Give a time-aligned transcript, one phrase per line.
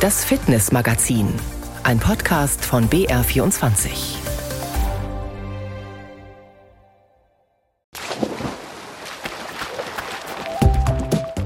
[0.00, 1.28] Das Fitnessmagazin,
[1.82, 3.90] ein Podcast von BR24.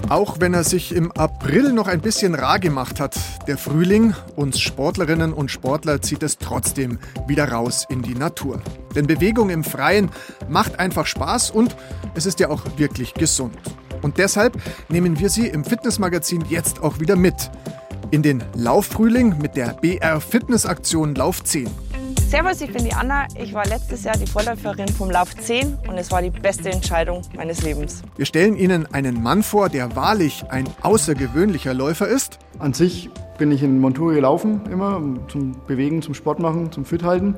[0.09, 3.19] Auch wenn er sich im April noch ein bisschen rar gemacht hat,
[3.49, 8.63] der Frühling, uns Sportlerinnen und Sportler zieht es trotzdem wieder raus in die Natur.
[8.95, 10.13] Denn Bewegung im Freien
[10.49, 11.75] macht einfach Spaß und
[12.15, 13.59] es ist ja auch wirklich gesund.
[14.01, 14.57] Und deshalb
[14.89, 17.51] nehmen wir Sie im Fitnessmagazin jetzt auch wieder mit.
[18.15, 21.69] In den Lauffrühling mit der BR Fitnessaktion Lauf 10.
[22.29, 23.27] Servus, ich bin die Anna.
[23.37, 27.23] Ich war letztes Jahr die Vorläuferin vom Lauf 10 und es war die beste Entscheidung
[27.35, 28.03] meines Lebens.
[28.17, 32.39] Wir stellen Ihnen einen Mann vor, der wahrlich ein außergewöhnlicher Läufer ist.
[32.61, 37.03] An sich bin ich in Montur gelaufen immer, zum Bewegen, zum Sport machen, zum Fit
[37.03, 37.35] halten.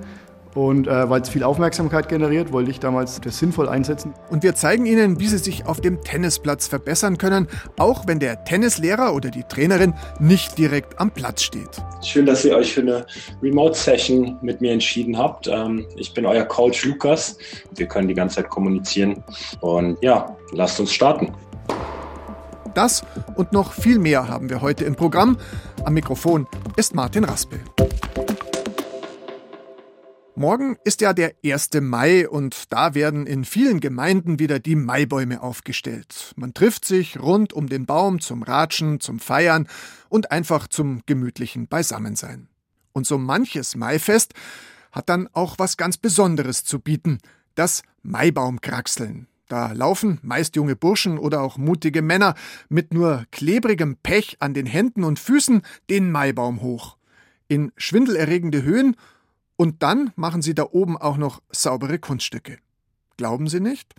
[0.56, 4.14] Und äh, weil es viel Aufmerksamkeit generiert, wollte ich damals das sinnvoll einsetzen.
[4.30, 7.47] Und wir zeigen Ihnen, wie Sie sich auf dem Tennisplatz verbessern können,
[7.78, 11.69] auch wenn der Tennislehrer oder die Trainerin nicht direkt am Platz steht.
[12.02, 13.06] Schön, dass ihr euch für eine
[13.42, 15.47] Remote-Session mit mir entschieden habt.
[15.47, 17.36] Ähm, ich bin euer Coach Lukas.
[17.75, 19.22] Wir können die ganze Zeit kommunizieren.
[19.61, 21.34] Und ja, lasst uns starten.
[22.72, 25.36] Das und noch viel mehr haben wir heute im Programm.
[25.84, 27.61] Am Mikrofon ist Martin Raspel.
[30.39, 31.70] Morgen ist ja der 1.
[31.81, 36.34] Mai und da werden in vielen Gemeinden wieder die Maibäume aufgestellt.
[36.37, 39.67] Man trifft sich rund um den Baum zum Ratschen, zum Feiern
[40.11, 42.48] und einfach zum gemütlichen Beisammensein.
[42.93, 44.34] Und so manches Maifest
[44.93, 47.17] hat dann auch was ganz Besonderes zu bieten,
[47.55, 49.28] das Maibaumkraxeln.
[49.48, 52.34] Da laufen meist junge Burschen oder auch mutige Männer
[52.69, 56.98] mit nur klebrigem Pech an den Händen und Füßen den Maibaum hoch.
[57.48, 58.97] In schwindelerregende Höhen
[59.57, 62.59] und dann machen Sie da oben auch noch saubere Kunststücke.
[63.17, 63.95] Glauben Sie nicht?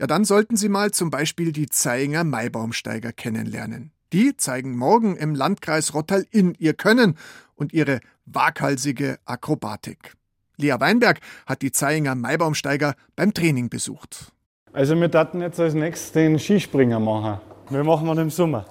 [0.00, 3.92] Ja, dann sollten Sie mal zum Beispiel die Zeinger Maibaumsteiger kennenlernen.
[4.12, 7.16] Die zeigen morgen im Landkreis Rottal-Inn ihr Können
[7.54, 10.14] und ihre waghalsige Akrobatik.
[10.58, 14.32] Lea Weinberg hat die Zeinger Maibaumsteiger beim Training besucht.
[14.72, 17.40] Also wir dachten jetzt als nächstes den Skispringer machen.
[17.70, 18.66] Wir machen wir im Sommer.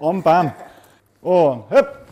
[0.00, 0.52] Am Baum.
[1.20, 2.07] Und hüpp, hüpp,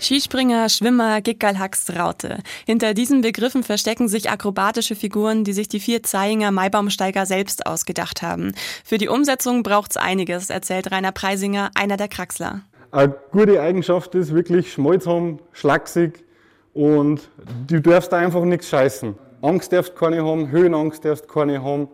[0.00, 2.38] Skispringer, Schwimmer, Gickerlhacks, Raute.
[2.66, 8.22] Hinter diesen Begriffen verstecken sich akrobatische Figuren, die sich die vier Zeiinger Maibaumsteiger selbst ausgedacht
[8.22, 8.52] haben.
[8.84, 12.62] Für die Umsetzung braucht's einiges, erzählt Rainer Preisinger, einer der Kraxler.
[12.90, 16.24] Eine gute Eigenschaft ist wirklich Schmalz haben, schlaksig
[16.72, 17.28] und
[17.66, 19.14] du darfst einfach nichts scheißen.
[19.42, 21.88] Angst darfst keine haben, Höhenangst darfst keine haben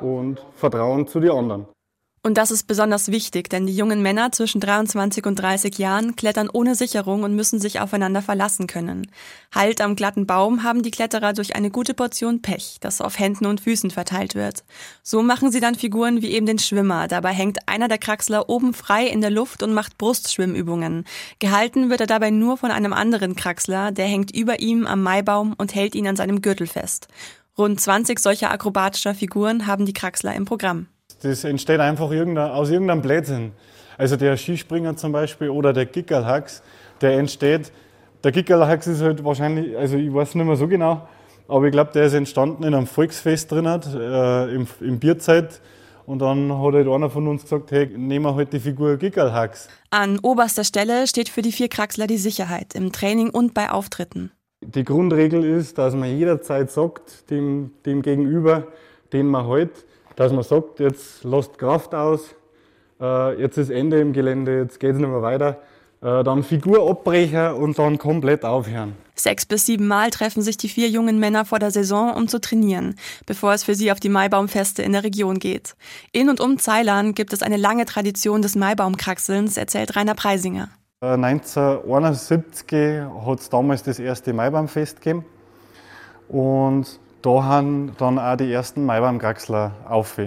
[0.00, 1.66] und Vertrauen zu den anderen.
[2.24, 6.48] Und das ist besonders wichtig, denn die jungen Männer zwischen 23 und 30 Jahren klettern
[6.52, 9.10] ohne Sicherung und müssen sich aufeinander verlassen können.
[9.52, 13.46] Halt am glatten Baum haben die Kletterer durch eine gute Portion Pech, das auf Händen
[13.46, 14.62] und Füßen verteilt wird.
[15.02, 17.08] So machen sie dann Figuren wie eben den Schwimmer.
[17.08, 21.04] Dabei hängt einer der Kraxler oben frei in der Luft und macht Brustschwimmübungen.
[21.40, 25.54] Gehalten wird er dabei nur von einem anderen Kraxler, der hängt über ihm am Maibaum
[25.58, 27.08] und hält ihn an seinem Gürtel fest.
[27.58, 30.86] Rund 20 solcher akrobatischer Figuren haben die Kraxler im Programm.
[31.22, 33.52] Das entsteht einfach aus irgendeinem Blödsinn.
[33.98, 36.62] Also der Skispringer zum Beispiel oder der Gickelhax,
[37.00, 37.72] der entsteht.
[38.24, 41.06] Der Gickelhax ist halt wahrscheinlich, also ich weiß nicht mehr so genau,
[41.48, 45.60] aber ich glaube, der ist entstanden in einem Volksfest drin, äh, im, im Bierzeit.
[46.04, 49.68] Und dann hat halt einer von uns gesagt, hey, nehmen wir halt die Figur Gickelhax.
[49.90, 54.32] An oberster Stelle steht für die vier Kraxler die Sicherheit im Training und bei Auftritten.
[54.62, 58.68] Die Grundregel ist, dass man jederzeit sagt, dem, dem Gegenüber,
[59.12, 59.70] den man halt,
[60.16, 62.34] dass man sagt, jetzt lasst Kraft aus,
[63.00, 65.58] äh, jetzt ist Ende im Gelände, jetzt geht es nicht mehr weiter.
[66.02, 68.96] Äh, dann Figur abbrechen und dann komplett aufhören.
[69.14, 72.40] Sechs bis sieben Mal treffen sich die vier jungen Männer vor der Saison, um zu
[72.40, 75.76] trainieren, bevor es für sie auf die Maibaumfeste in der Region geht.
[76.10, 80.70] In und um Zeilern gibt es eine lange Tradition des Maibaumkraxelns, erzählt Rainer Preisinger.
[81.02, 85.24] 1971 hat es damals das erste Maibaumfest gegeben.
[86.28, 90.18] Und da haben dann auch die ersten Maibaumkraxler auf.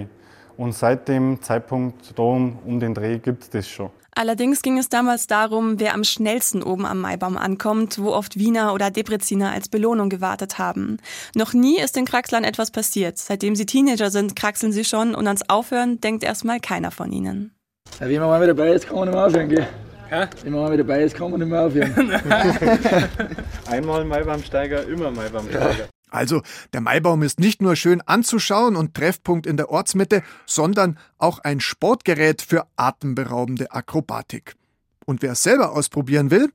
[0.56, 3.90] Und seit dem Zeitpunkt da um, um den Dreh gibt es das schon.
[4.18, 8.72] Allerdings ging es damals darum, wer am schnellsten oben am Maibaum ankommt, wo oft Wiener
[8.72, 10.96] oder Debreziner als Belohnung gewartet haben.
[11.34, 13.18] Noch nie ist den Kraxlern etwas passiert.
[13.18, 17.54] Seitdem sie Teenager sind, kraxeln sie schon und ans Aufhören denkt erstmal keiner von ihnen.
[18.00, 19.68] Ja, wie man mal wieder dabei ist, kann man nicht mehr aufhören, gell?
[20.08, 20.26] Hä?
[20.42, 22.10] Wenn man mal wieder dabei ist, kann man nicht mehr aufhören.
[23.70, 25.88] Einmal Maibaumsteiger, immer Maibaumsteiger.
[26.16, 26.40] Also,
[26.72, 31.60] der Maibaum ist nicht nur schön anzuschauen und Treffpunkt in der Ortsmitte, sondern auch ein
[31.60, 34.56] Sportgerät für atemberaubende Akrobatik.
[35.04, 36.50] Und wer es selber ausprobieren will,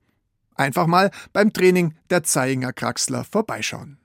[0.56, 4.00] einfach mal beim Training der Zeiinger Kraxler vorbeischauen.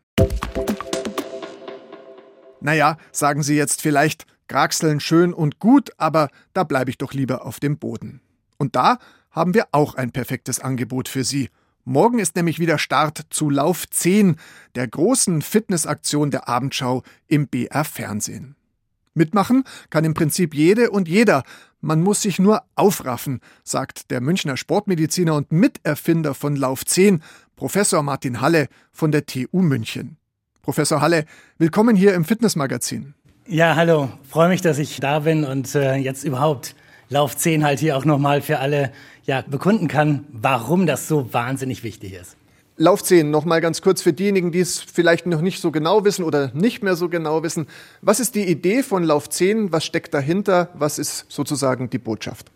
[2.61, 7.47] Naja, sagen Sie jetzt vielleicht, Kraxeln schön und gut, aber da bleibe ich doch lieber
[7.47, 8.21] auf dem Boden.
[8.59, 8.99] Und da
[9.31, 11.49] haben wir auch ein perfektes Angebot für Sie.
[11.89, 14.35] Morgen ist nämlich wieder Start zu Lauf 10,
[14.75, 18.57] der großen Fitnessaktion der Abendschau im BR Fernsehen.
[19.15, 21.45] Mitmachen kann im Prinzip jede und jeder.
[21.81, 27.23] Man muss sich nur aufraffen, sagt der Münchner Sportmediziner und Miterfinder von Lauf 10,
[27.55, 30.17] Professor Martin Halle von der TU München.
[30.63, 31.25] Professor Halle,
[31.57, 33.15] willkommen hier im Fitnessmagazin.
[33.47, 34.11] Ja, hallo.
[34.29, 36.75] Freue mich, dass ich da bin und äh, jetzt überhaupt
[37.09, 38.93] Lauf 10 halt hier auch nochmal für alle
[39.25, 42.37] ja, bekunden kann, warum das so wahnsinnig wichtig ist.
[42.79, 46.25] Lauf 10, nochmal ganz kurz für diejenigen, die es vielleicht noch nicht so genau wissen
[46.25, 47.67] oder nicht mehr so genau wissen.
[48.03, 49.73] Was ist die Idee von Lauf 10?
[49.73, 50.69] Was steckt dahinter?
[50.75, 52.51] Was ist sozusagen die Botschaft?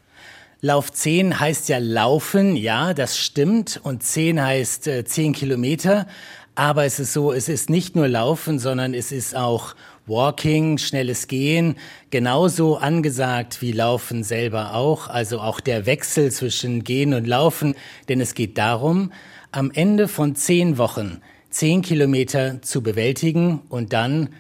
[0.63, 3.81] Lauf 10 heißt ja laufen, ja, das stimmt.
[3.83, 6.07] Und 10 heißt äh, 10 Kilometer.
[6.55, 9.75] Aber es ist so, es ist nicht nur Laufen, sondern es ist auch
[10.07, 11.77] Walking, schnelles Gehen,
[12.11, 15.09] genauso angesagt wie Laufen selber auch.
[15.09, 17.75] Also auch der Wechsel zwischen Gehen und Laufen.
[18.09, 19.13] Denn es geht darum,
[19.53, 24.31] am Ende von zehn Wochen zehn Kilometer zu bewältigen und dann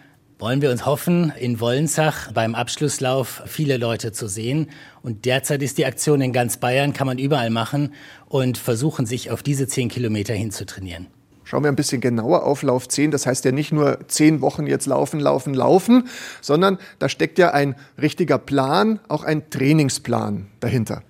[0.41, 4.71] wollen wir uns hoffen, in Wollensach beim Abschlusslauf viele Leute zu sehen.
[5.03, 7.93] Und derzeit ist die Aktion in ganz Bayern, kann man überall machen
[8.27, 11.09] und versuchen, sich auf diese zehn Kilometer hinzutrainieren.
[11.45, 13.11] Schauen wir ein bisschen genauer auf Lauf 10.
[13.11, 16.09] Das heißt ja nicht nur zehn Wochen jetzt laufen, laufen, laufen,
[16.41, 21.03] sondern da steckt ja ein richtiger Plan, auch ein Trainingsplan dahinter.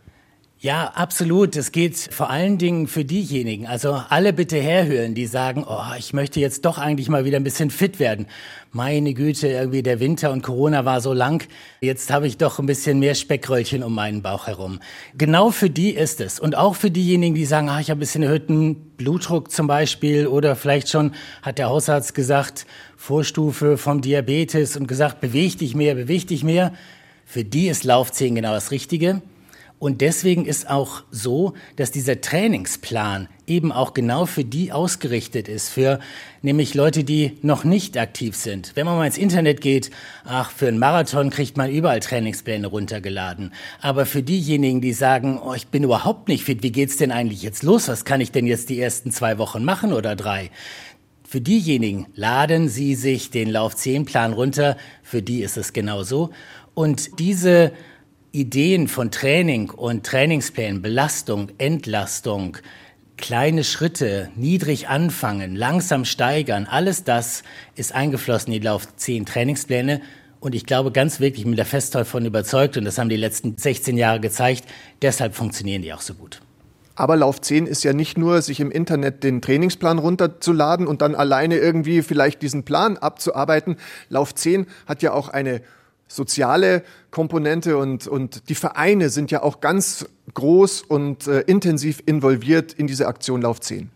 [0.63, 1.57] Ja, absolut.
[1.57, 6.13] Es geht vor allen Dingen für diejenigen, also alle bitte herhören, die sagen, oh, ich
[6.13, 8.27] möchte jetzt doch eigentlich mal wieder ein bisschen fit werden.
[8.71, 11.49] Meine Güte, irgendwie der Winter und Corona war so lang.
[11.81, 14.81] Jetzt habe ich doch ein bisschen mehr Speckröllchen um meinen Bauch herum.
[15.17, 16.39] Genau für die ist es.
[16.39, 20.27] Und auch für diejenigen, die sagen, ah, ich habe ein bisschen erhöhten Blutdruck zum Beispiel
[20.27, 22.67] oder vielleicht schon hat der Hausarzt gesagt,
[22.99, 26.75] Vorstufe vom Diabetes und gesagt, beweg dich mehr, beweg dich mehr.
[27.25, 29.23] Für die ist Laufzehen genau das Richtige.
[29.81, 35.71] Und deswegen ist auch so, dass dieser Trainingsplan eben auch genau für die ausgerichtet ist,
[35.71, 36.01] für
[36.43, 38.73] nämlich Leute, die noch nicht aktiv sind.
[38.75, 39.91] Wenn man mal ins Internet geht,
[40.27, 43.55] ach, für einen Marathon kriegt man überall Trainingspläne runtergeladen.
[43.81, 47.43] Aber für diejenigen, die sagen, oh, ich bin überhaupt nicht fit, wie geht's denn eigentlich
[47.43, 47.89] jetzt los?
[47.89, 50.51] Was kann ich denn jetzt die ersten zwei Wochen machen oder drei?
[51.27, 54.77] Für diejenigen laden Sie sich den Lauf 10 Plan runter.
[55.03, 56.33] Für die ist es genauso.
[56.75, 57.73] Und diese
[58.33, 62.59] Ideen von Training und Trainingsplänen, Belastung, Entlastung,
[63.17, 67.43] kleine Schritte, niedrig anfangen, langsam steigern, alles das
[67.75, 70.01] ist eingeflossen in die Lauf 10 Trainingspläne.
[70.39, 73.59] Und ich glaube ganz wirklich, mit der fest davon überzeugt, und das haben die letzten
[73.59, 74.65] 16 Jahre gezeigt,
[75.03, 76.41] deshalb funktionieren die auch so gut.
[76.95, 81.15] Aber Lauf 10 ist ja nicht nur, sich im Internet den Trainingsplan runterzuladen und dann
[81.15, 83.77] alleine irgendwie vielleicht diesen Plan abzuarbeiten.
[84.09, 85.63] Lauf 10 hat ja auch eine
[86.11, 92.73] soziale Komponente und, und die Vereine sind ja auch ganz groß und äh, intensiv involviert
[92.73, 93.91] in diese Aktion Lauf 10.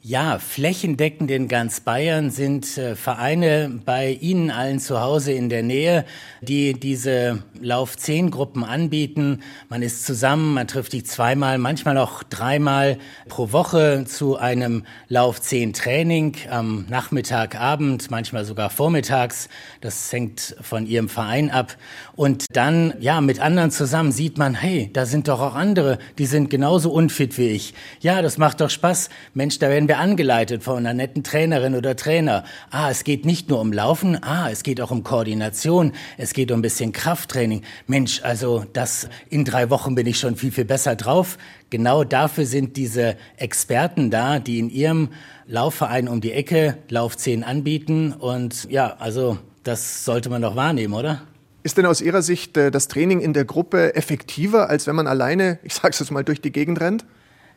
[0.00, 5.64] Ja, flächendeckend in ganz Bayern sind äh, Vereine bei Ihnen allen zu Hause in der
[5.64, 6.04] Nähe,
[6.40, 9.42] die diese Lauf 10 Gruppen anbieten.
[9.68, 12.98] Man ist zusammen, man trifft sich zweimal, manchmal auch dreimal
[13.28, 19.48] pro Woche zu einem Lauf 10 Training am Nachmittag, Abend, manchmal sogar vormittags.
[19.80, 21.76] Das hängt von Ihrem Verein ab.
[22.14, 26.26] Und dann, ja, mit anderen zusammen sieht man, hey, da sind doch auch andere, die
[26.26, 27.74] sind genauso unfit wie ich.
[28.00, 29.10] Ja, das macht doch Spaß.
[29.34, 32.44] Mensch, da werden wir angeleitet von einer netten Trainerin oder Trainer.
[32.70, 36.52] Ah, es geht nicht nur um Laufen, ah, es geht auch um Koordination, es geht
[36.52, 37.62] um ein bisschen Krafttraining.
[37.86, 41.38] Mensch, also das in drei Wochen bin ich schon viel, viel besser drauf.
[41.70, 45.08] Genau dafür sind diese Experten da, die in ihrem
[45.46, 48.12] Laufverein um die Ecke Lauf 10 anbieten.
[48.12, 51.22] Und ja, also das sollte man doch wahrnehmen, oder?
[51.62, 55.06] Ist denn aus Ihrer Sicht äh, das Training in der Gruppe effektiver, als wenn man
[55.06, 57.04] alleine, ich sage es jetzt mal, durch die Gegend rennt?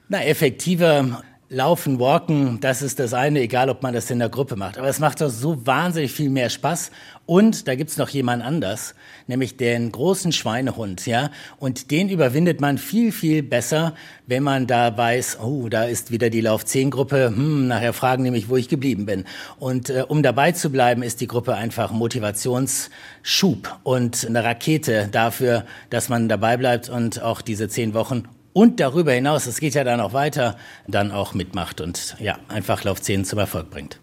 [0.10, 1.24] Na, effektiver
[1.54, 4.78] Laufen, Walken, das ist das eine, egal ob man das in der Gruppe macht.
[4.78, 6.92] Aber es macht doch so wahnsinnig viel mehr Spaß.
[7.26, 8.96] Und da gibt's noch jemand anders,
[9.28, 11.30] nämlich den großen Schweinehund, ja.
[11.58, 13.96] Und den überwindet man viel, viel besser,
[14.28, 18.24] wenn man da weiß, oh, da ist wieder die Lauf 10 Gruppe, hm, nachher fragen
[18.24, 19.26] nämlich, wo ich geblieben bin.
[19.60, 25.66] Und äh, um dabei zu bleiben, ist die Gruppe einfach Motivationsschub und eine Rakete dafür,
[25.90, 29.84] dass man dabei bleibt und auch diese zehn Wochen und darüber hinaus, es geht ja
[29.84, 34.00] dann auch weiter, dann auch mitmacht und ja, einfach Lauf 10 zum Erfolg bringt.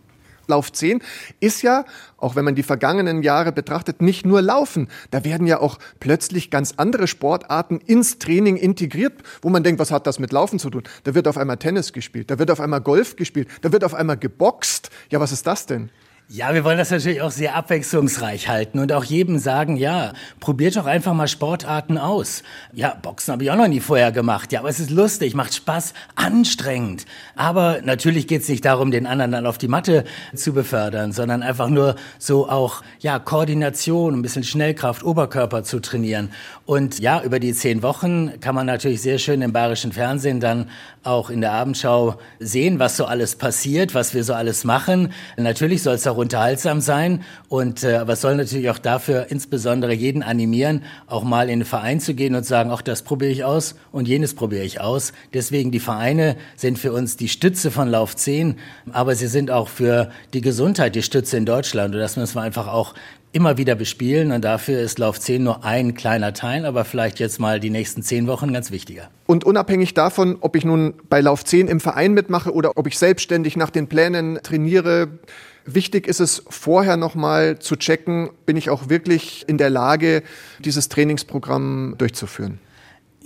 [0.49, 1.03] Lauf 10
[1.41, 1.85] ist ja,
[2.17, 4.89] auch wenn man die vergangenen Jahre betrachtet, nicht nur Laufen.
[5.11, 9.13] Da werden ja auch plötzlich ganz andere Sportarten ins Training integriert,
[9.43, 10.83] wo man denkt, was hat das mit Laufen zu tun?
[11.05, 13.95] Da wird auf einmal Tennis gespielt, da wird auf einmal Golf gespielt, da wird auf
[13.95, 14.91] einmal geboxt.
[15.11, 15.91] Ja, was ist das denn?
[16.31, 20.77] Ja, wir wollen das natürlich auch sehr abwechslungsreich halten und auch jedem sagen, ja, probiert
[20.77, 22.43] doch einfach mal Sportarten aus.
[22.75, 24.53] Ja, Boxen habe ich auch noch nie vorher gemacht.
[24.53, 27.07] Ja, aber es ist lustig, macht Spaß, anstrengend.
[27.35, 30.05] Aber natürlich geht es nicht darum, den anderen dann auf die Matte
[30.35, 36.29] zu befördern, sondern einfach nur so auch, ja, Koordination, ein bisschen Schnellkraft, Oberkörper zu trainieren.
[36.69, 40.69] Und ja, über die zehn Wochen kann man natürlich sehr schön im bayerischen Fernsehen dann
[41.03, 45.15] auch in der Abendschau sehen, was so alles passiert, was wir so alles machen.
[45.39, 49.95] Natürlich soll es auch unterhaltsam sein und äh, aber es soll natürlich auch dafür insbesondere
[49.95, 53.45] jeden animieren, auch mal in den Verein zu gehen und sagen, auch das probiere ich
[53.45, 55.15] aus und jenes probiere ich aus.
[55.33, 58.57] Deswegen die Vereine sind für uns die Stütze von Lauf 10,
[58.93, 62.43] aber sie sind auch für die Gesundheit die Stütze in Deutschland und das müssen wir
[62.43, 62.93] einfach auch
[63.33, 67.39] immer wieder bespielen und dafür ist Lauf 10 nur ein kleiner Teil, aber vielleicht jetzt
[67.39, 69.11] mal die nächsten zehn Wochen ganz wichtiger.
[69.27, 72.99] Und unabhängig davon, ob ich nun bei Lauf 10 im Verein mitmache oder ob ich
[72.99, 75.09] selbstständig nach den Plänen trainiere,
[75.67, 80.23] wichtig ist es vorher nochmal zu checken, bin ich auch wirklich in der Lage,
[80.61, 82.61] dieses Trainingsprogramm durchzuführen.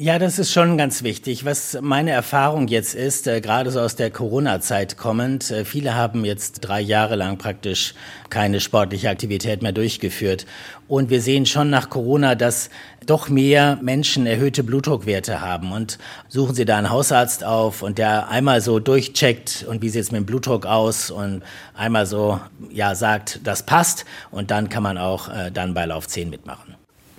[0.02, 1.44] Ja, das ist schon ganz wichtig.
[1.44, 6.24] Was meine Erfahrung jetzt ist, äh, gerade so aus der Corona-Zeit kommend, äh, viele haben
[6.24, 7.94] jetzt drei Jahre lang praktisch
[8.28, 10.44] keine sportliche Aktivität mehr durchgeführt.
[10.88, 12.68] Und wir sehen schon nach Corona, dass
[13.06, 15.70] doch mehr Menschen erhöhte Blutdruckwerte haben.
[15.70, 20.02] Und suchen Sie da einen Hausarzt auf und der einmal so durchcheckt und wie sieht
[20.02, 21.44] es mit dem Blutdruck aus und
[21.76, 22.40] einmal so,
[22.72, 24.04] ja, sagt, das passt.
[24.32, 26.71] Und dann kann man auch äh, dann bei Lauf 10 mitmachen.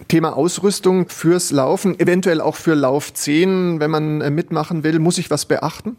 [0.07, 5.17] Thema Ausrüstung fürs Laufen, eventuell auch für Lauf 10, wenn man äh, mitmachen will, muss
[5.17, 5.97] ich was beachten?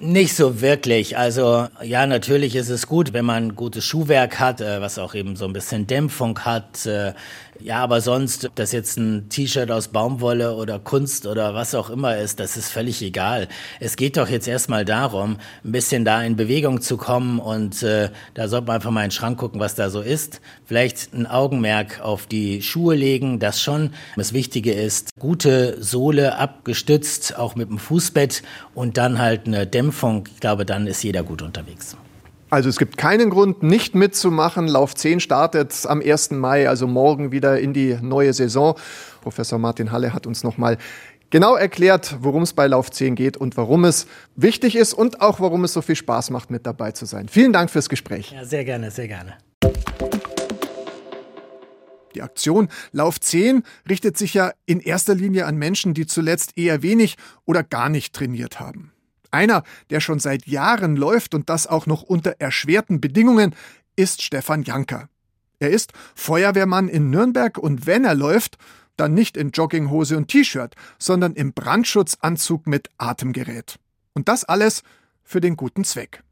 [0.00, 1.16] Nicht so wirklich.
[1.16, 5.36] Also ja, natürlich ist es gut, wenn man gutes Schuhwerk hat, äh, was auch eben
[5.36, 6.84] so ein bisschen Dämpfung hat.
[6.84, 7.12] Äh,
[7.60, 11.88] ja, aber sonst, ob das jetzt ein T-Shirt aus Baumwolle oder Kunst oder was auch
[11.88, 13.46] immer ist, das ist völlig egal.
[13.78, 18.10] Es geht doch jetzt erstmal darum, ein bisschen da in Bewegung zu kommen und äh,
[18.34, 20.40] da sollte man einfach mal in den Schrank gucken, was da so ist.
[20.64, 23.90] Vielleicht ein Augenmerk auf die Schuhe legen, das schon.
[24.16, 28.42] Das Wichtige ist, gute Sohle abgestützt, auch mit dem Fußbett
[28.74, 29.83] und dann halt eine Dämpfung.
[30.34, 31.96] Ich glaube, dann ist jeder gut unterwegs.
[32.50, 34.68] Also es gibt keinen Grund, nicht mitzumachen.
[34.68, 36.30] Lauf 10 startet am 1.
[36.32, 38.76] Mai, also morgen wieder in die neue Saison.
[39.22, 40.78] Professor Martin Halle hat uns nochmal
[41.30, 45.40] genau erklärt, worum es bei Lauf 10 geht und warum es wichtig ist und auch
[45.40, 47.28] warum es so viel Spaß macht, mit dabei zu sein.
[47.28, 48.30] Vielen Dank fürs Gespräch.
[48.30, 49.34] Ja, sehr gerne, sehr gerne.
[52.14, 56.82] Die Aktion Lauf 10 richtet sich ja in erster Linie an Menschen, die zuletzt eher
[56.82, 58.93] wenig oder gar nicht trainiert haben.
[59.34, 63.54] Einer, der schon seit Jahren läuft und das auch noch unter erschwerten Bedingungen,
[63.96, 65.08] ist Stefan Janker.
[65.58, 68.58] Er ist Feuerwehrmann in Nürnberg und wenn er läuft,
[68.96, 73.80] dann nicht in Jogginghose und T-Shirt, sondern im Brandschutzanzug mit Atemgerät.
[74.12, 74.84] Und das alles
[75.24, 76.22] für den guten Zweck.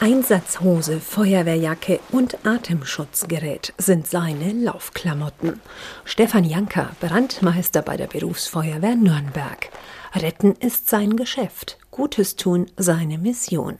[0.00, 5.60] Einsatzhose, Feuerwehrjacke und Atemschutzgerät sind seine Laufklamotten.
[6.04, 9.68] Stefan Janker, Brandmeister bei der Berufsfeuerwehr Nürnberg.
[10.14, 13.76] Retten ist sein Geschäft, Gutes tun seine Mission.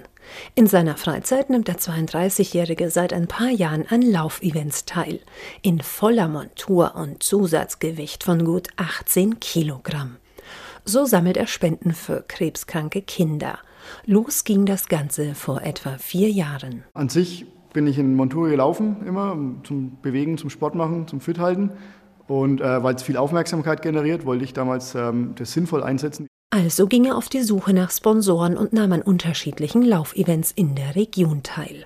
[0.54, 5.20] In seiner Freizeit nimmt der 32-Jährige seit ein paar Jahren an Laufevents teil,
[5.60, 10.16] in voller Montur und Zusatzgewicht von gut 18 Kilogramm.
[10.84, 13.58] So sammelt er Spenden für krebskranke Kinder.
[14.06, 16.84] Los ging das Ganze vor etwa vier Jahren.
[16.94, 21.38] An sich bin ich in Montur gelaufen, immer zum Bewegen, zum Sport machen, zum Fit
[21.38, 21.72] halten.
[22.32, 26.26] Und äh, weil es viel Aufmerksamkeit generiert, wollte ich damals ähm, das sinnvoll einsetzen.
[26.48, 30.96] Also ging er auf die Suche nach Sponsoren und nahm an unterschiedlichen Laufevents in der
[30.96, 31.84] Region teil.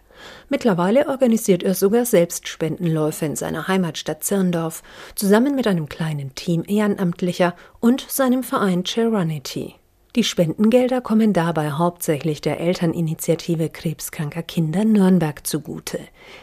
[0.49, 4.85] Mittlerweile organisiert er sogar selbst Spendenläufe in seiner Heimatstadt Zirndorf,
[5.17, 9.75] zusammen mit einem kleinen Team Ehrenamtlicher und seinem Verein Charanity.
[10.17, 15.99] Die Spendengelder kommen dabei hauptsächlich der Elterninitiative krebskranker Kinder Nürnberg zugute.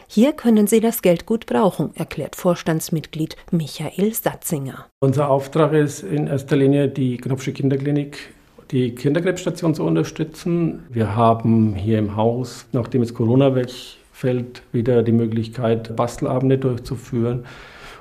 [0.07, 4.85] Hier können sie das Geld gut brauchen, erklärt Vorstandsmitglied Michael Satzinger.
[4.99, 8.19] Unser Auftrag ist in erster Linie die Knopfsche Kinderklinik
[8.69, 10.83] die Kinderkrebsstation zu unterstützen.
[10.91, 17.45] Wir haben hier im Haus, nachdem es Corona wegfällt, wieder die Möglichkeit, Bastelabende durchzuführen.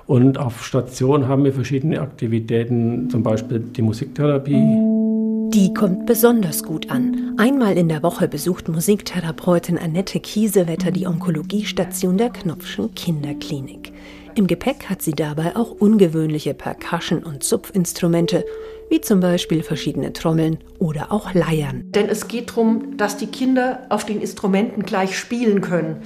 [0.07, 4.92] Und auf Station haben wir verschiedene Aktivitäten, zum Beispiel die Musiktherapie.
[5.55, 7.35] Die kommt besonders gut an.
[7.37, 13.93] Einmal in der Woche besucht Musiktherapeutin Annette Kiesewetter die Onkologiestation der Knopfschen Kinderklinik.
[14.35, 18.47] Im Gepäck hat sie dabei auch ungewöhnliche Percussion- und Zupfinstrumente,
[18.89, 21.85] wie zum Beispiel verschiedene Trommeln oder auch Leiern.
[21.91, 25.97] Denn es geht darum, dass die Kinder auf den Instrumenten gleich spielen können.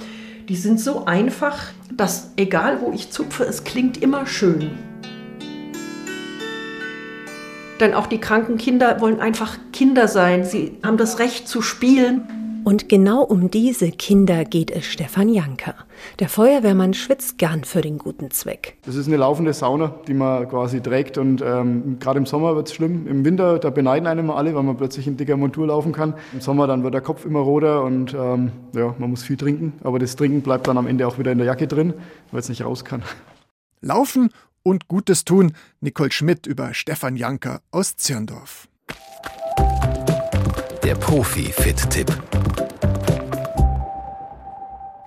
[0.49, 4.71] Die sind so einfach, dass egal wo ich zupfe, es klingt immer schön.
[7.79, 10.43] Denn auch die kranken Kinder wollen einfach Kinder sein.
[10.43, 12.27] Sie haben das Recht zu spielen.
[12.67, 15.73] Und genau um diese Kinder geht es Stefan Janker.
[16.19, 18.75] Der Feuerwehrmann schwitzt gern für den guten Zweck.
[18.85, 21.17] Das ist eine laufende Sauna, die man quasi trägt.
[21.17, 23.07] Und ähm, gerade im Sommer wird es schlimm.
[23.07, 26.15] Im Winter, da beneiden einem alle, weil man plötzlich in dicker Montur laufen kann.
[26.33, 29.71] Im Sommer dann wird der Kopf immer roter und ähm, ja, man muss viel trinken.
[29.83, 31.93] Aber das Trinken bleibt dann am Ende auch wieder in der Jacke drin,
[32.31, 33.01] weil es nicht raus kann.
[33.79, 34.29] Laufen
[34.67, 35.53] und Gutes tun.
[35.79, 38.67] Nicole Schmidt über Stefan Janker aus Zirndorf.
[40.83, 42.11] Der Profi-Fit-Tipp.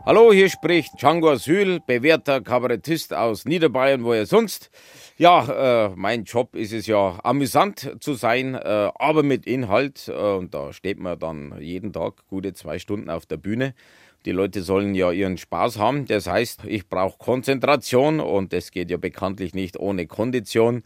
[0.07, 4.71] Hallo, hier spricht Django Asyl, bewährter Kabarettist aus Niederbayern, wo er sonst.
[5.19, 10.09] Ja, äh, mein Job ist es ja, amüsant zu sein, äh, aber mit Inhalt.
[10.09, 13.75] Äh, und da steht man dann jeden Tag gute zwei Stunden auf der Bühne.
[14.27, 16.07] Die Leute sollen ja ihren Spaß haben.
[16.07, 20.83] Das heißt, ich brauche Konzentration und das geht ja bekanntlich nicht ohne Kondition.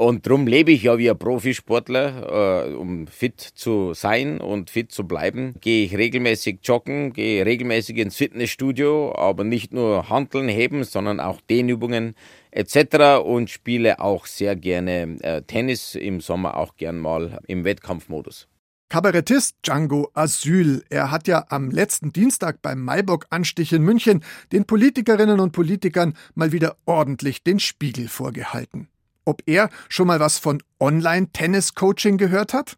[0.00, 4.90] Und darum lebe ich ja wie ein Profisportler, äh, um fit zu sein und fit
[4.90, 5.56] zu bleiben.
[5.60, 11.42] Gehe ich regelmäßig joggen, gehe regelmäßig ins Fitnessstudio, aber nicht nur Handeln heben, sondern auch
[11.42, 12.14] Dehnübungen
[12.50, 13.22] etc.
[13.22, 18.48] und spiele auch sehr gerne äh, Tennis, im Sommer auch gern mal im Wettkampfmodus.
[18.90, 20.84] Kabarettist Django Asyl.
[20.90, 26.52] Er hat ja am letzten Dienstag beim Maibock-Anstich in München den Politikerinnen und Politikern mal
[26.52, 28.90] wieder ordentlich den Spiegel vorgehalten
[29.30, 32.76] ob er schon mal was von Online-Tennis-Coaching gehört hat?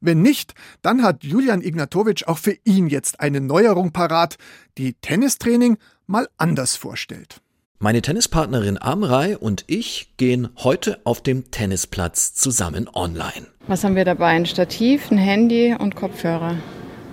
[0.00, 4.36] Wenn nicht, dann hat Julian Ignatowitsch auch für ihn jetzt eine Neuerung parat,
[4.76, 7.40] die Tennistraining mal anders vorstellt.
[7.78, 13.48] Meine Tennispartnerin Amrei und ich gehen heute auf dem Tennisplatz zusammen online.
[13.66, 14.28] Was haben wir dabei?
[14.28, 16.56] Ein Stativ, ein Handy und Kopfhörer.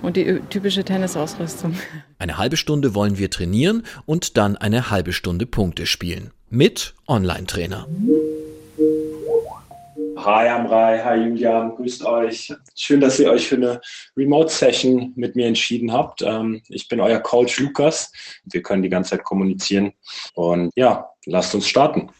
[0.00, 1.74] Und die typische Tennisausrüstung.
[2.18, 6.30] Eine halbe Stunde wollen wir trainieren und dann eine halbe Stunde Punkte spielen.
[6.48, 7.86] Mit Online-Trainer.
[10.16, 12.52] Hi Amrei, hi Julian, grüßt euch.
[12.74, 13.80] Schön, dass ihr euch für eine
[14.16, 16.22] Remote-Session mit mir entschieden habt.
[16.22, 18.12] Ähm, ich bin euer Coach Lukas.
[18.44, 19.92] Wir können die ganze Zeit kommunizieren.
[20.34, 22.10] Und ja, lasst uns starten.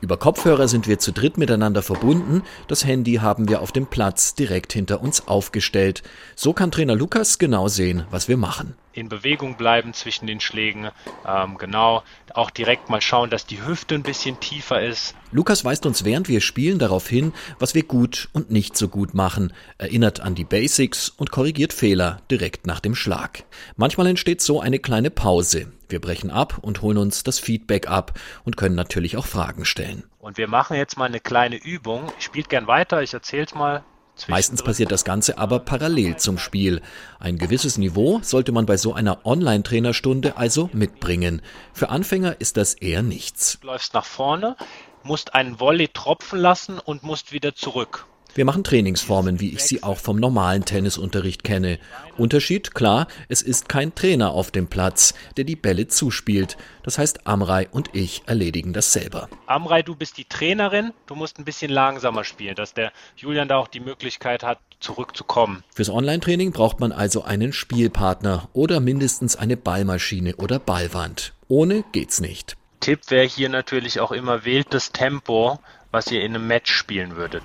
[0.00, 2.42] Über Kopfhörer sind wir zu dritt miteinander verbunden.
[2.66, 6.02] Das Handy haben wir auf dem Platz direkt hinter uns aufgestellt.
[6.34, 10.90] So kann Trainer Lukas genau sehen, was wir machen in Bewegung bleiben zwischen den Schlägen.
[11.26, 12.02] Ähm, genau,
[12.34, 15.14] auch direkt mal schauen, dass die Hüfte ein bisschen tiefer ist.
[15.30, 19.14] Lukas weist uns während wir spielen darauf hin, was wir gut und nicht so gut
[19.14, 23.44] machen, erinnert an die Basics und korrigiert Fehler direkt nach dem Schlag.
[23.76, 25.72] Manchmal entsteht so eine kleine Pause.
[25.88, 30.04] Wir brechen ab und holen uns das Feedback ab und können natürlich auch Fragen stellen.
[30.18, 32.10] Und wir machen jetzt mal eine kleine Übung.
[32.18, 33.84] Spielt gern weiter, ich erzähl's mal.
[34.28, 36.80] Meistens passiert das Ganze aber parallel zum Spiel.
[37.18, 41.42] Ein gewisses Niveau sollte man bei so einer Online-Trainerstunde also mitbringen.
[41.72, 43.58] Für Anfänger ist das eher nichts.
[43.60, 44.56] Du läufst nach vorne,
[45.02, 48.06] musst einen Volley tropfen lassen und musst wieder zurück.
[48.34, 51.78] Wir machen Trainingsformen, wie ich sie auch vom normalen Tennisunterricht kenne.
[52.16, 56.56] Unterschied, klar, es ist kein Trainer auf dem Platz, der die Bälle zuspielt.
[56.82, 59.28] Das heißt, Amrei und ich erledigen das selber.
[59.46, 63.58] Amrei, du bist die Trainerin, du musst ein bisschen langsamer spielen, dass der Julian da
[63.58, 65.62] auch die Möglichkeit hat, zurückzukommen.
[65.74, 71.34] Fürs Online-Training braucht man also einen Spielpartner oder mindestens eine Ballmaschine oder Ballwand.
[71.48, 72.56] Ohne geht's nicht.
[72.80, 75.60] Tipp wäre hier natürlich auch immer, wählt das Tempo,
[75.92, 77.44] was ihr in einem Match spielen würdet.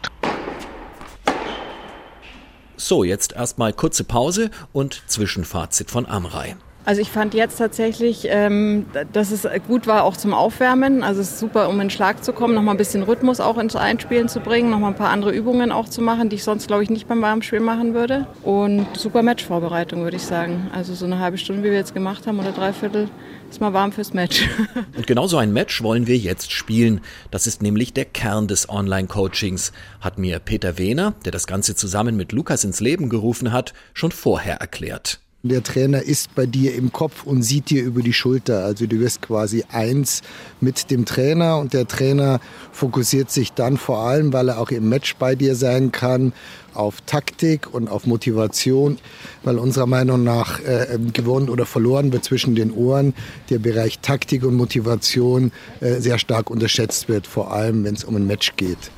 [2.78, 6.56] So, jetzt erstmal kurze Pause und Zwischenfazit von Amrei.
[6.88, 11.04] Also ich fand jetzt tatsächlich, ähm, dass es gut war auch zum Aufwärmen.
[11.04, 13.76] Also es ist super, um in Schlag zu kommen, nochmal ein bisschen Rhythmus auch ins
[13.76, 16.84] Einspielen zu bringen, nochmal ein paar andere Übungen auch zu machen, die ich sonst, glaube
[16.84, 18.26] ich, nicht beim Warmspiel machen würde.
[18.42, 20.72] Und super Matchvorbereitung, würde ich sagen.
[20.74, 23.10] Also so eine halbe Stunde, wie wir jetzt gemacht haben, oder dreiviertel,
[23.50, 24.48] ist mal warm fürs Match.
[24.96, 27.02] Und genau so ein Match wollen wir jetzt spielen.
[27.32, 32.16] Das ist nämlich der Kern des Online-Coachings, hat mir Peter Wehner, der das Ganze zusammen
[32.16, 35.20] mit Lukas ins Leben gerufen hat, schon vorher erklärt.
[35.48, 38.66] Der Trainer ist bei dir im Kopf und sieht dir über die Schulter.
[38.66, 40.22] Also du wirst quasi eins
[40.62, 42.40] mit dem Trainer und der Trainer
[42.72, 46.34] fokussiert sich dann vor allem, weil er auch im Match bei dir sein kann,
[46.74, 49.00] auf Taktik und auf Motivation,
[49.44, 53.14] weil unserer Meinung nach äh, gewonnen oder verloren wird zwischen den Ohren
[53.50, 58.16] der Bereich Taktik und Motivation äh, sehr stark unterschätzt wird, vor allem wenn es um
[58.16, 58.92] ein Match geht.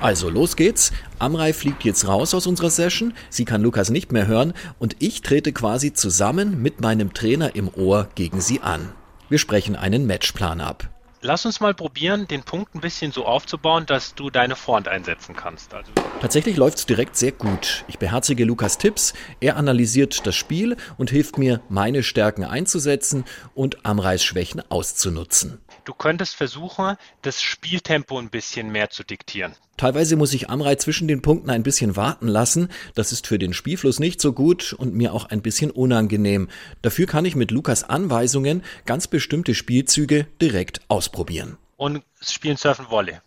[0.00, 0.92] Also los geht's.
[1.18, 3.12] Amrei fliegt jetzt raus aus unserer Session.
[3.28, 7.68] Sie kann Lukas nicht mehr hören und ich trete quasi zusammen mit meinem Trainer im
[7.68, 8.92] Ohr gegen sie an.
[9.28, 10.88] Wir sprechen einen Matchplan ab.
[11.22, 15.36] Lass uns mal probieren, den Punkt ein bisschen so aufzubauen, dass du deine Vorhand einsetzen
[15.36, 15.74] kannst.
[15.74, 17.84] Also Tatsächlich läuft's direkt sehr gut.
[17.86, 23.84] Ich beherzige Lukas Tipps, er analysiert das Spiel und hilft mir, meine Stärken einzusetzen und
[23.84, 25.60] Amreis Schwächen auszunutzen.
[25.84, 29.54] Du könntest versuchen, das Spieltempo ein bisschen mehr zu diktieren.
[29.76, 32.68] Teilweise muss ich Amrei zwischen den Punkten ein bisschen warten lassen.
[32.94, 36.48] Das ist für den Spielfluss nicht so gut und mir auch ein bisschen unangenehm.
[36.82, 41.56] Dafür kann ich mit Lukas Anweisungen ganz bestimmte Spielzüge direkt ausprobieren.
[41.76, 43.18] Und spielen Surfen Volley.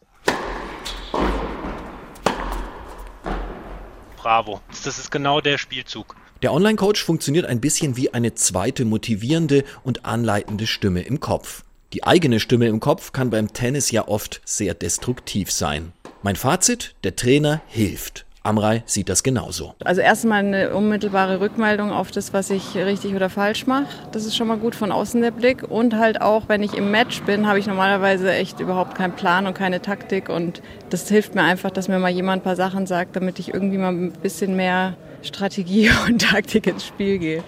[4.17, 4.61] Bravo.
[4.85, 6.15] Das ist genau der Spielzug.
[6.43, 11.63] Der Online-Coach funktioniert ein bisschen wie eine zweite motivierende und anleitende Stimme im Kopf.
[11.93, 15.91] Die eigene Stimme im Kopf kann beim Tennis ja oft sehr destruktiv sein.
[16.23, 18.25] Mein Fazit, der Trainer hilft.
[18.41, 19.75] Amrei sieht das genauso.
[19.85, 23.85] Also erstmal eine unmittelbare Rückmeldung auf das, was ich richtig oder falsch mache.
[24.11, 25.63] Das ist schon mal gut von außen der Blick.
[25.63, 29.45] Und halt auch, wenn ich im Match bin, habe ich normalerweise echt überhaupt keinen Plan
[29.45, 30.29] und keine Taktik.
[30.29, 33.53] Und das hilft mir einfach, dass mir mal jemand ein paar Sachen sagt, damit ich
[33.53, 37.43] irgendwie mal ein bisschen mehr Strategie und Taktik ins Spiel gehe.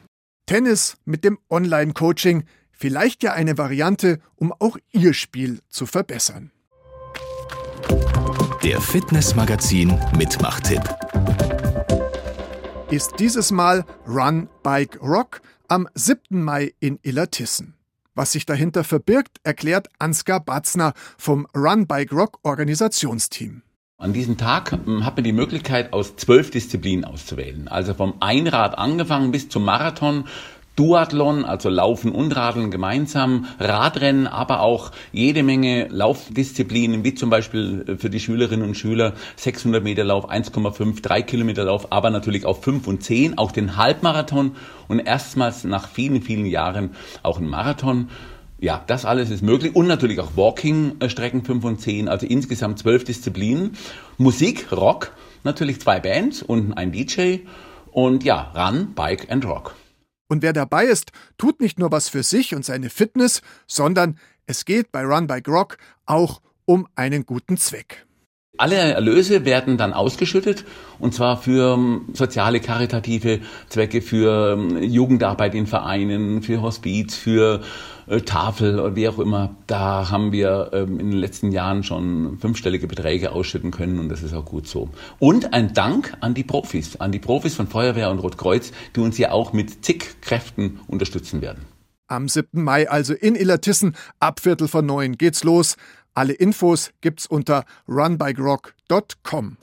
[0.45, 2.45] Tennis mit dem Online-Coaching.
[2.71, 6.51] Vielleicht ja eine Variante, um auch Ihr Spiel zu verbessern.
[8.63, 10.81] Der Fitnessmagazin Mitmachtipp
[12.91, 16.43] ist dieses Mal Run Bike Rock am 7.
[16.43, 17.73] Mai in Illertissen.
[18.13, 23.63] Was sich dahinter verbirgt, erklärt Ansgar Batzner vom Run Bike Rock Organisationsteam.
[23.97, 27.67] An diesem Tag hm, hat man die Möglichkeit, aus zwölf Disziplinen auszuwählen.
[27.67, 30.25] Also vom Einrad angefangen bis zum Marathon
[30.75, 37.85] Duathlon, also Laufen und Radeln gemeinsam, Radrennen, aber auch jede Menge Laufdisziplinen, wie zum Beispiel
[37.87, 42.45] äh, für die Schülerinnen und Schüler 600 Meter Lauf, 1,5, 3 Kilometer Lauf, aber natürlich
[42.45, 44.57] auch 5 und 10, auch den Halbmarathon
[44.89, 46.91] und erstmals nach vielen, vielen Jahren
[47.23, 48.09] auch ein Marathon.
[48.59, 53.05] Ja, das alles ist möglich und natürlich auch Walking-Strecken 5 und 10, also insgesamt zwölf
[53.05, 53.77] Disziplinen.
[54.17, 57.39] Musik, Rock, natürlich zwei Bands und ein DJ
[57.91, 59.75] und ja, Run, Bike and Rock.
[60.27, 64.65] Und wer dabei ist, tut nicht nur was für sich und seine Fitness, sondern es
[64.65, 68.04] geht bei Run by Grog auch um einen guten Zweck.
[68.57, 70.65] Alle Erlöse werden dann ausgeschüttet
[70.99, 73.39] und zwar für ähm, soziale, karitative
[73.69, 77.61] Zwecke, für ähm, Jugendarbeit in Vereinen, für Hospiz, für
[78.07, 79.55] äh, Tafel oder wie auch immer.
[79.67, 84.23] Da haben wir ähm, in den letzten Jahren schon fünfstellige Beträge ausschütten können und das
[84.23, 84.89] ist auch gut so.
[85.19, 89.17] Und ein Dank an die Profis, an die Profis von Feuerwehr und Rotkreuz, die uns
[89.17, 91.65] ja auch mit zig Kräften unterstützen werden.
[92.07, 92.63] Am 7.
[92.63, 95.75] Mai also in Illertissen ab Viertel vor neun geht's los.
[96.15, 99.57] Alle Infos gibt's unter runbygrog.com.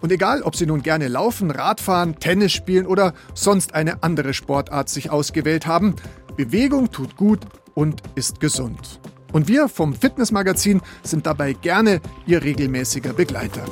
[0.00, 4.88] Und egal, ob Sie nun gerne laufen, Radfahren, Tennis spielen oder sonst eine andere Sportart
[4.88, 5.96] sich ausgewählt haben,
[6.36, 7.40] Bewegung tut gut
[7.74, 9.00] und ist gesund.
[9.32, 13.64] Und wir vom Fitnessmagazin sind dabei gerne Ihr regelmäßiger Begleiter.